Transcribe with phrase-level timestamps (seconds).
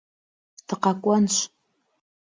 [0.67, 1.35] Дыкъэкӏуэнщ.